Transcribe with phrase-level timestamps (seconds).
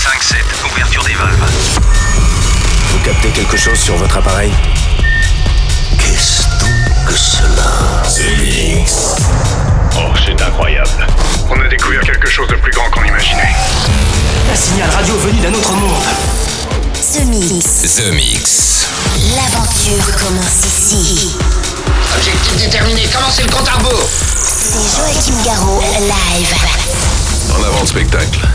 [0.00, 0.34] 5-7,
[0.72, 1.50] ouverture des valves.
[2.88, 4.50] Vous captez quelque chose sur votre appareil
[5.98, 9.16] Qu'est-ce donc que cela The Mix.
[9.96, 11.06] Oh, c'est incroyable.
[11.50, 13.54] On a découvert quelque chose de plus grand qu'on imaginait.
[14.50, 16.02] Un signal radio venu d'un autre monde.
[17.12, 17.94] The Mix.
[17.94, 18.86] The Mix.
[19.36, 21.36] L'aventure commence ici.
[22.16, 24.08] Objectif déterminé, commencez le compte à rebours
[24.42, 26.54] C'est Joachim Garraud, live.
[27.54, 28.49] En avant le spectacle.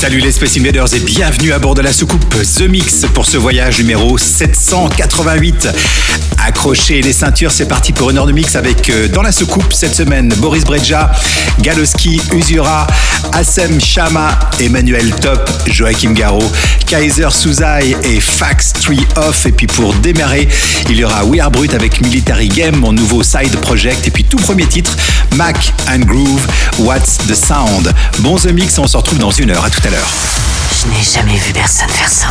[0.00, 3.36] Salut les Space Invaders et bienvenue à bord de la soucoupe The Mix pour ce
[3.36, 5.66] voyage numéro 788.
[6.48, 9.70] Accrochez les ceintures, c'est parti pour une heure de mix avec euh, dans la soucoupe
[9.70, 11.12] cette semaine Boris Breja,
[11.60, 12.86] Galoski, Usura,
[13.34, 16.50] Assem Shama, Emmanuel Top, Joachim Garraud,
[16.86, 19.44] Kaiser Suzai et Fax Tree Off.
[19.44, 20.48] Et puis pour démarrer,
[20.88, 24.08] il y aura We Are Brut avec Military Game, mon nouveau side project.
[24.08, 24.96] Et puis tout premier titre,
[25.36, 26.46] Mac and Groove,
[26.78, 27.92] What's the Sound.
[28.20, 29.66] Bon The Mix, on se retrouve dans une heure.
[29.66, 30.57] À tout à l'heure.
[30.80, 32.28] Je n'ai jamais vu personne faire ça.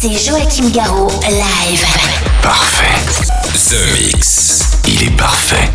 [0.00, 1.84] C'est Joachim Garraud, live.
[2.42, 2.84] Parfait.
[3.52, 4.78] The Mix.
[4.86, 5.68] Il est parfait.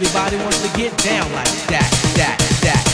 [0.00, 2.87] Everybody wants to get down like that, that, that,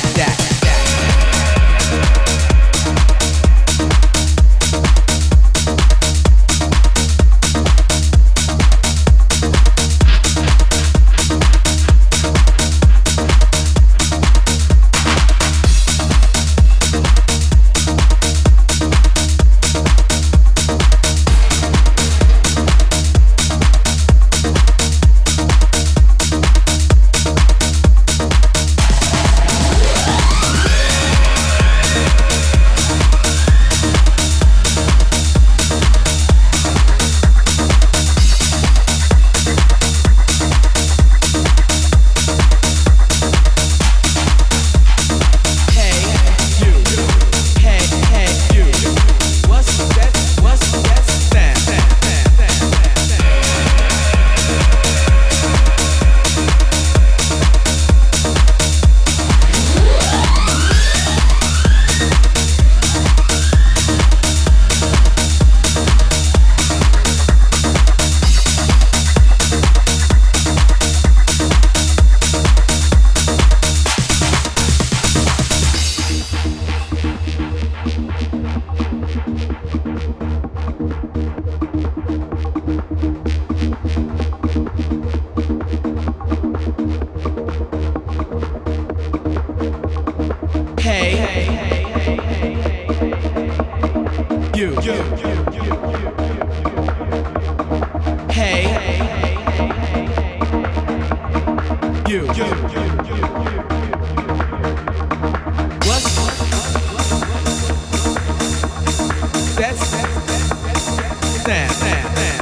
[111.44, 111.70] sound?
[111.82, 112.33] Hey,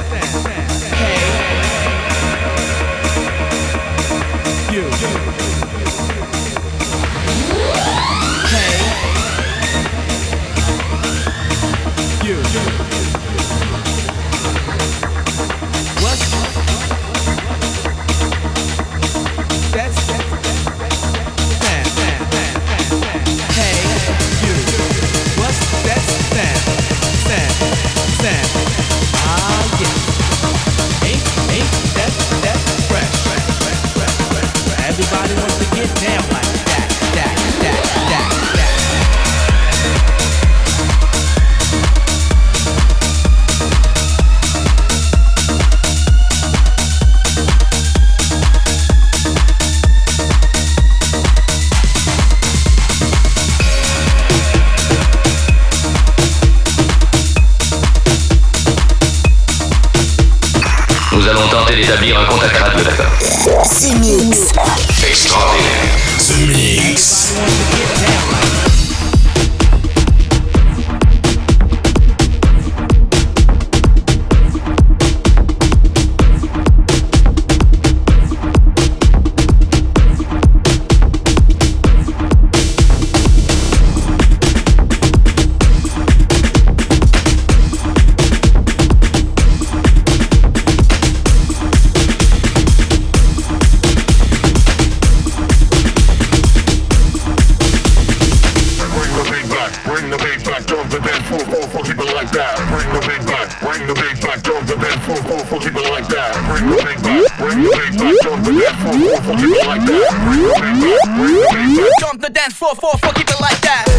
[111.99, 113.92] Jump the dance floor, four, four, keep it like that.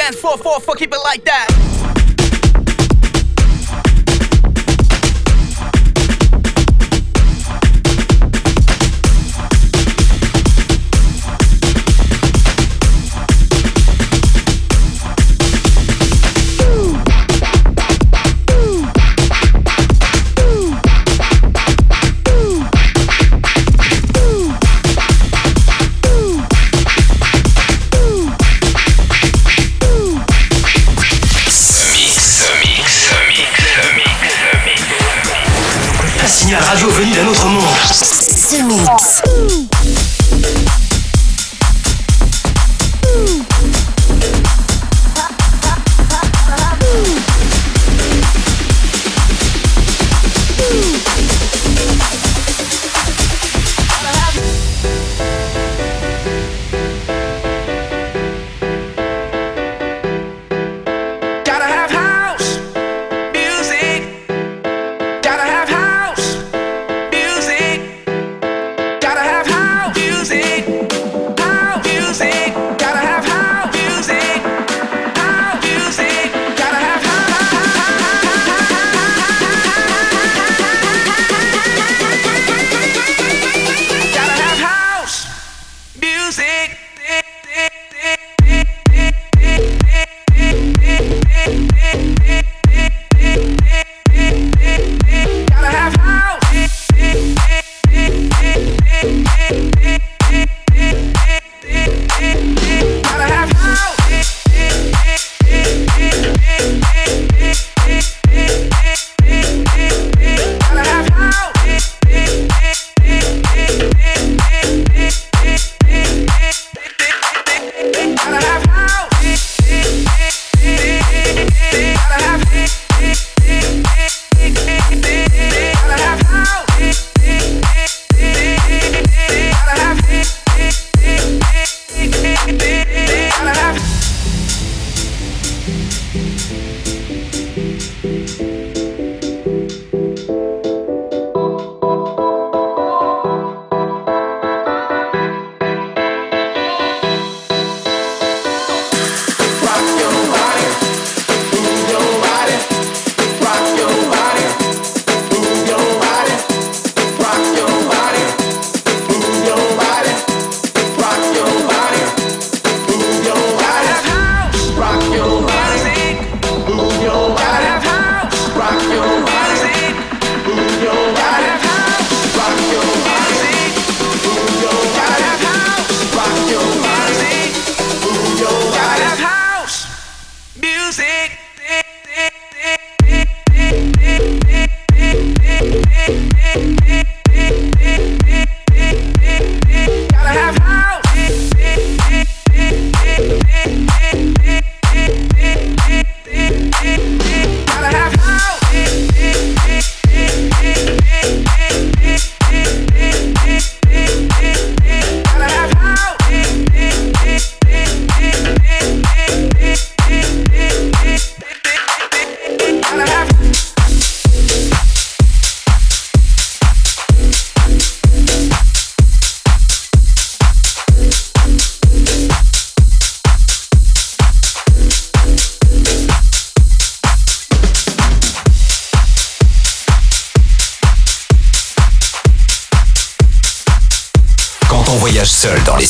[0.00, 1.69] dance floor, four, four, keep it like that.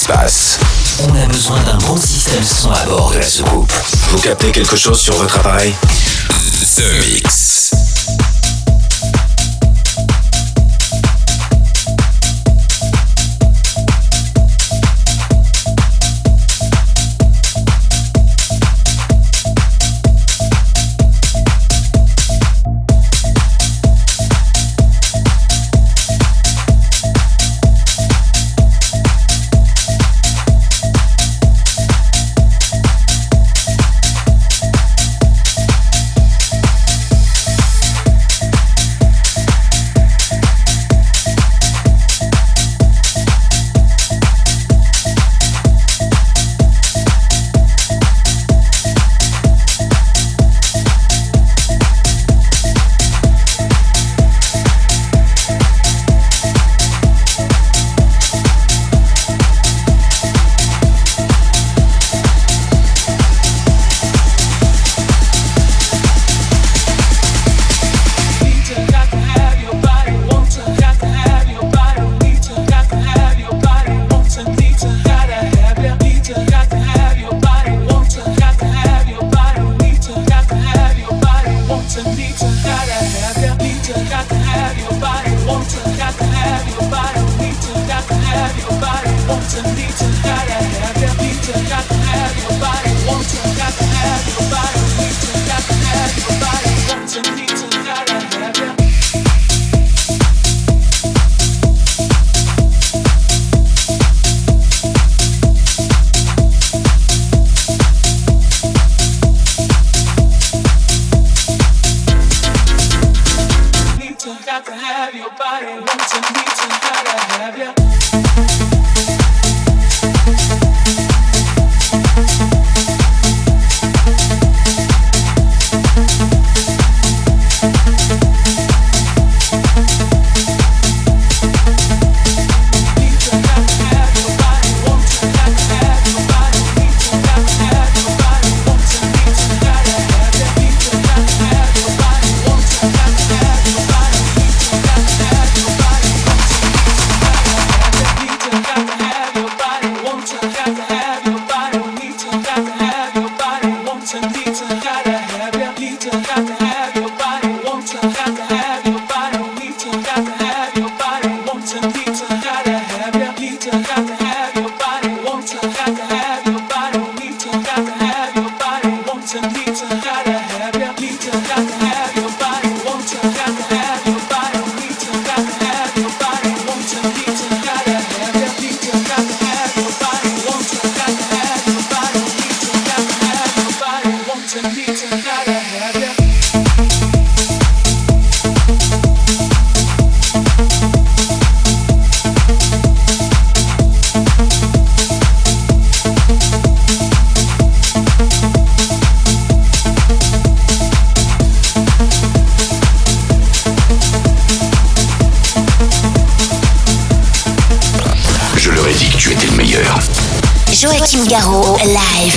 [0.08, 3.72] On a besoin d'un bon système son à bord de la soucoupe.
[4.10, 5.74] Vous captez quelque chose sur votre appareil?
[6.76, 7.59] The Mix.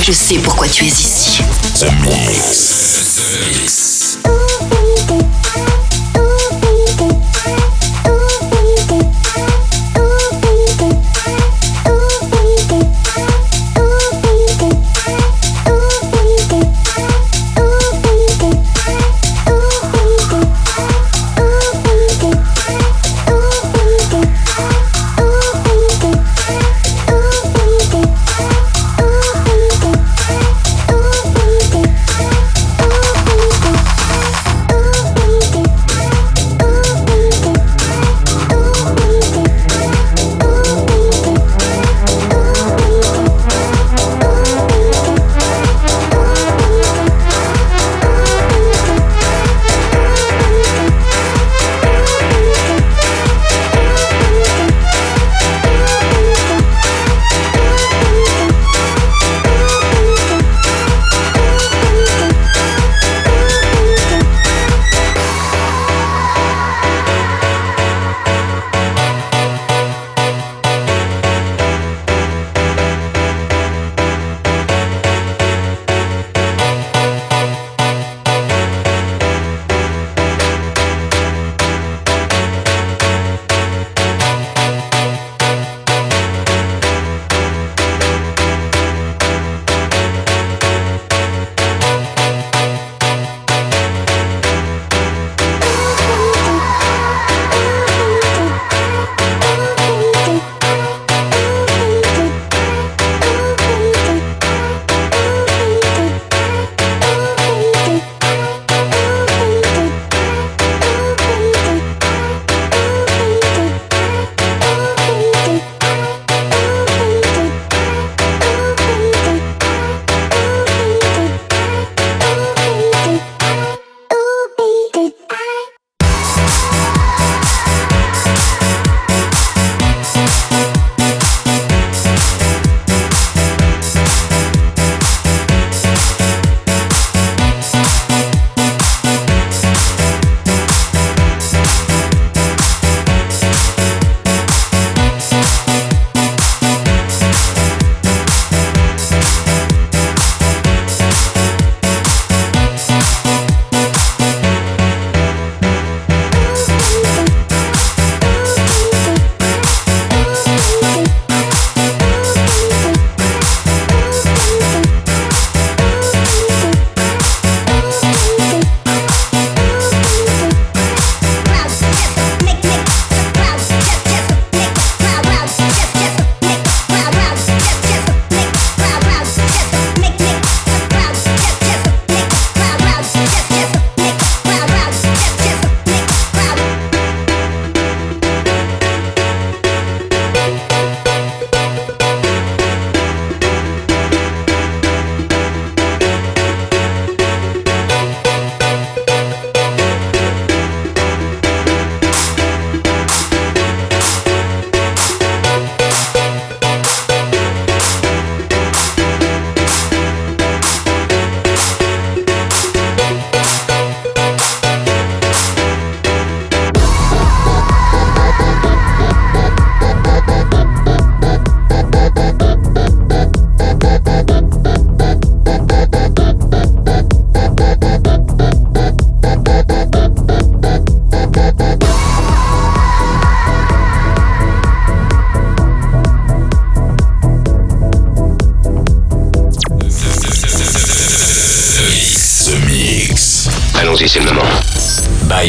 [0.06, 1.42] Je sais pourquoi tu es ici.
[1.80, 3.16] The Mix.
[3.16, 4.43] The Mix.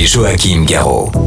[0.06, 1.23] Joachim Garraud.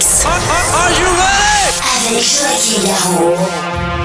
[0.00, 0.24] Mix.
[0.24, 1.10] Are, are, you?
[2.08, 3.99] Avec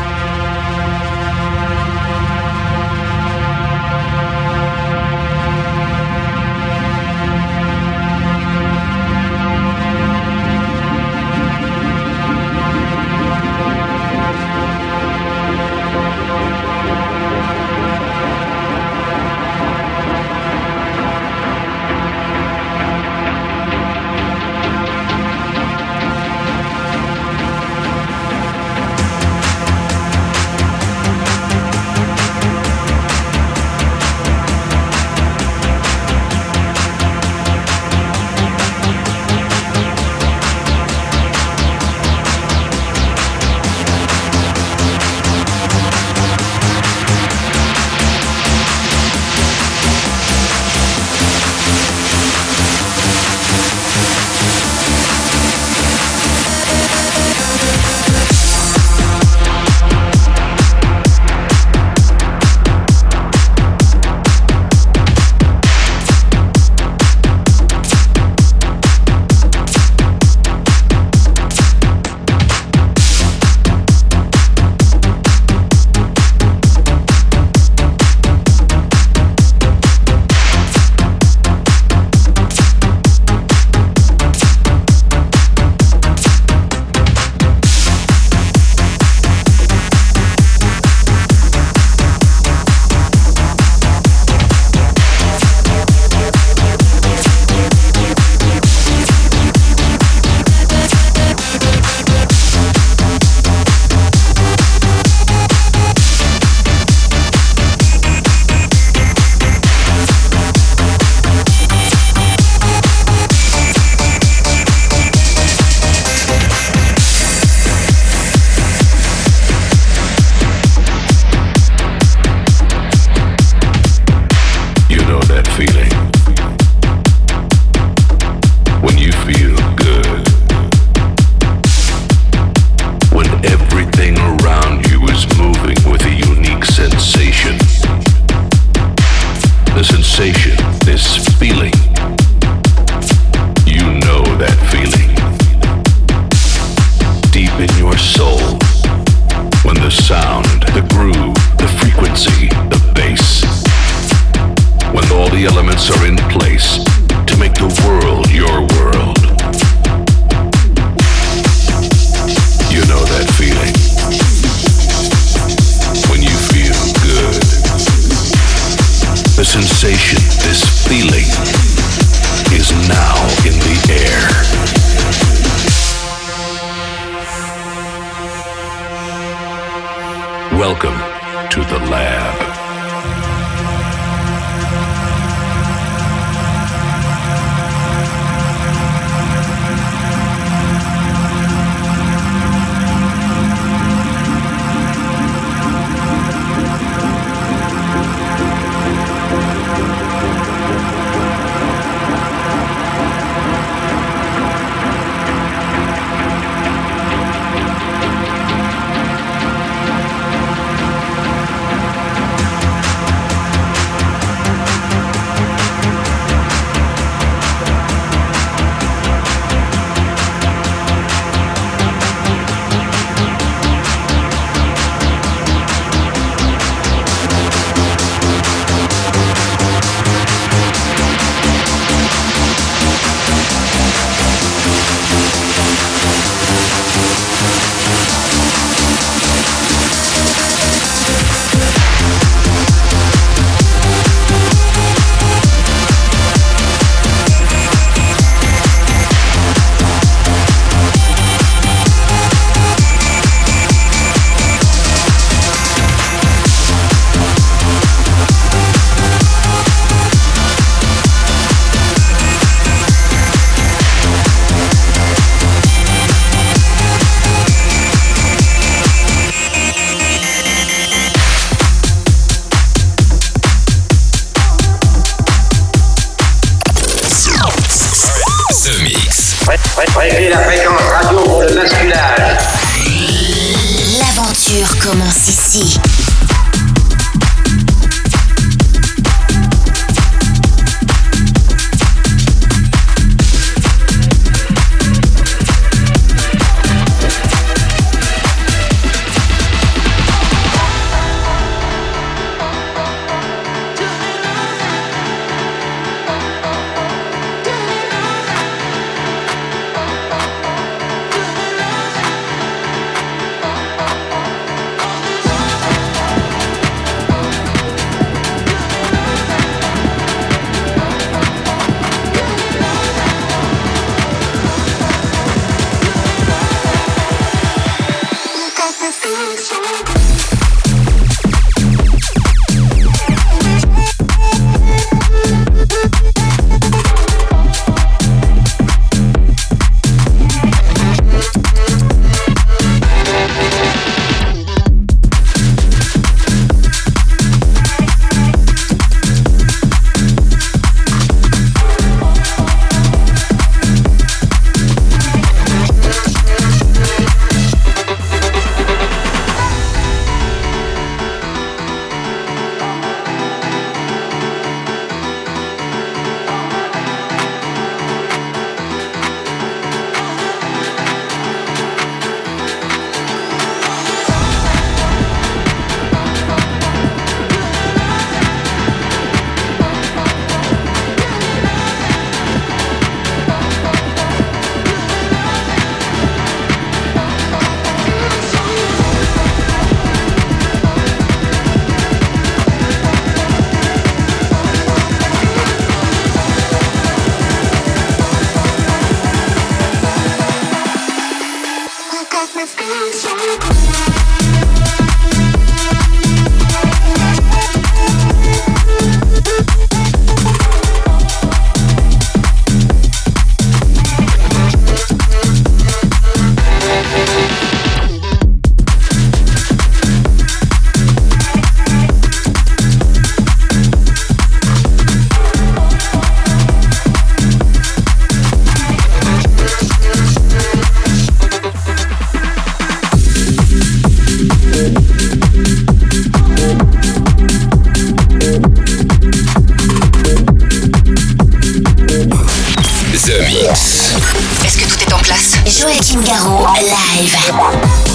[446.06, 447.94] Garo live.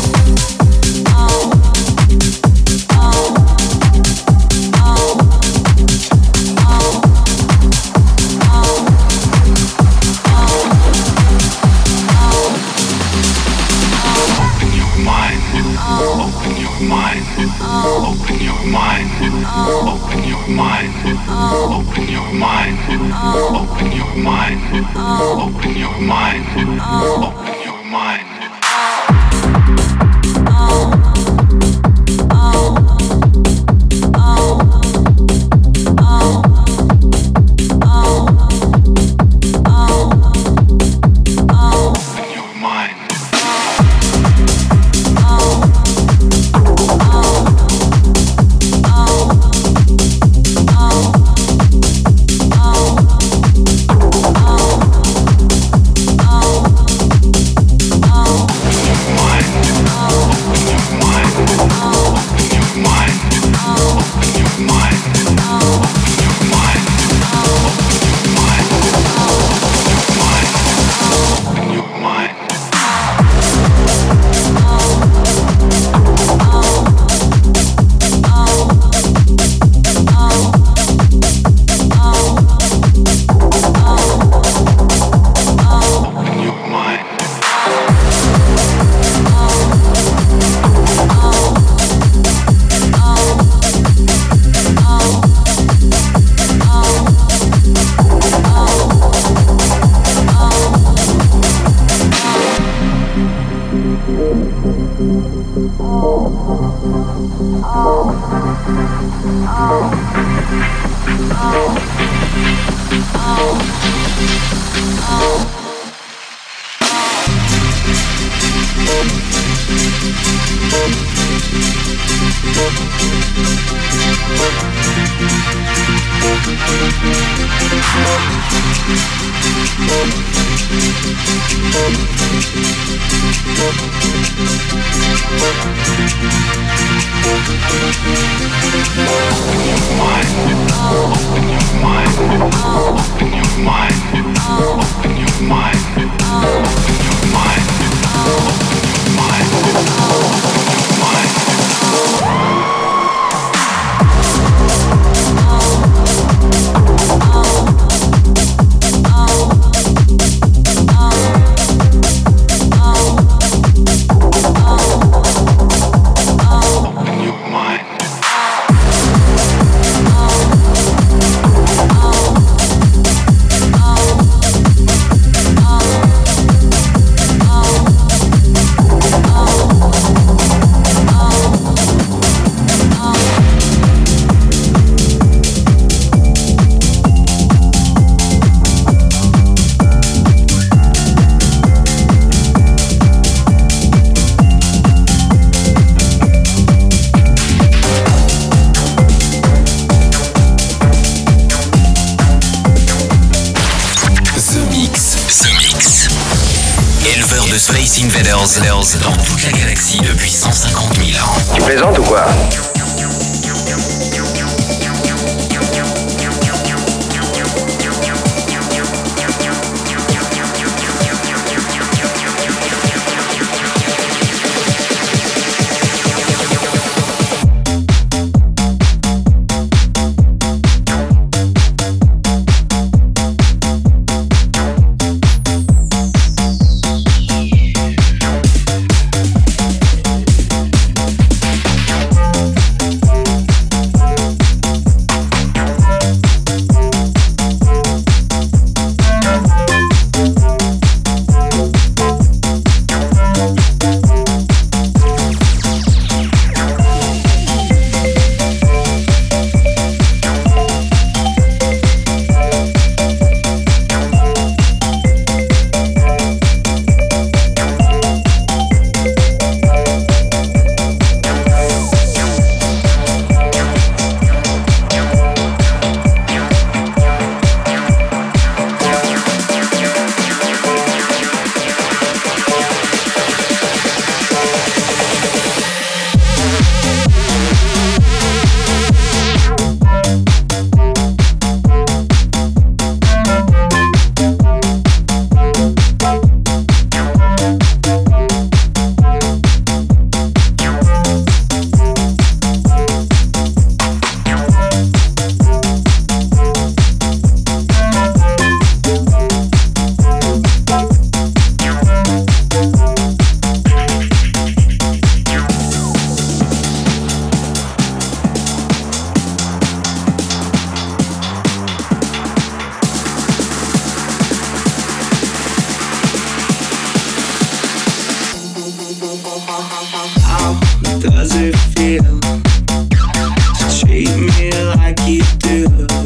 [335.61, 335.99] you.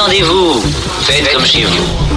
[0.00, 0.62] Détendez-vous.
[1.02, 2.09] Faites comme chez vous.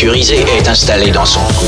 [0.00, 1.66] Est installé dans son cou.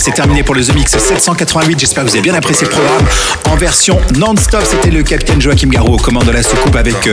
[0.00, 1.78] C'est terminé pour le The Mix 788.
[1.78, 3.04] J'espère que vous avez bien apprécié le programme
[3.50, 4.62] en version non-stop.
[4.64, 7.12] C'était le capitaine Joachim Garraud aux commandes de la soucoupe avec euh,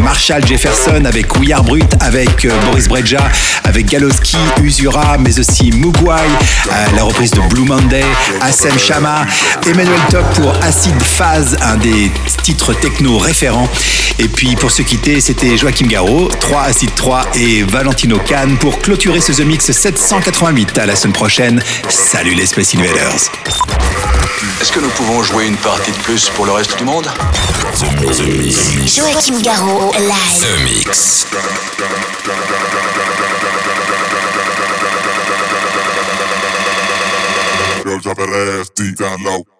[0.00, 3.28] Marshall Jefferson, avec We Brut, avec euh, Boris Breja,
[3.64, 6.20] avec Galoski, Usura, mais aussi Mugwai,
[6.70, 8.04] euh, la reprise de Blue Monday,
[8.40, 9.26] Assem Shama,
[9.66, 12.10] Emmanuel Top pour Acid Phase, un des
[12.44, 13.68] titres techno référents.
[14.20, 18.78] Et puis pour se quitter, c'était Joachim Garraud, 3 Acid 3 et Valentino Khan pour
[18.80, 20.78] clôturer ce The Mix 788.
[20.78, 21.60] À la semaine prochaine.
[21.88, 23.32] Salut les Space Invaders.
[24.60, 27.06] Est-ce que nous pouvons jouer une partie de plus pour le reste du monde?
[28.86, 30.40] Joachim Garraud, live.
[30.40, 31.26] The Mix.
[37.84, 39.57] Girl, drop that ass deep down low.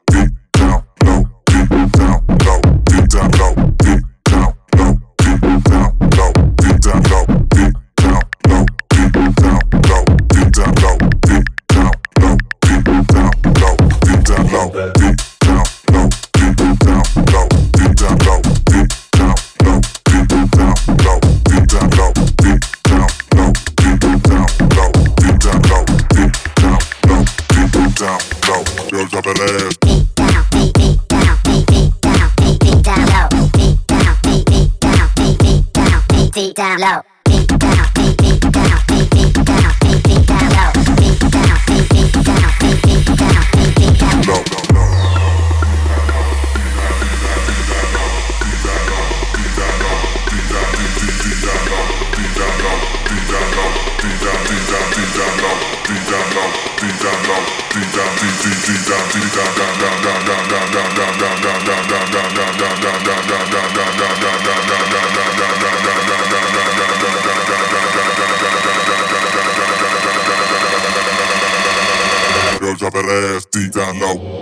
[72.91, 73.53] Deep down, deep.
[73.53, 74.41] Deep down low.